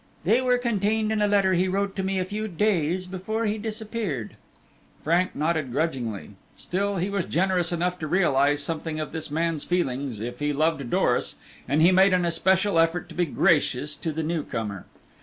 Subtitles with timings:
[0.23, 3.59] They were contained in a letter he wrote to me a few days before he
[3.59, 4.35] disappeared."
[5.03, 10.19] Frank nodded grudgingly; still he was generous enough to realize something of this man's feelings
[10.19, 11.35] if he loved Doris,
[11.69, 14.87] and he made an especial effort to be gracious to the new comer.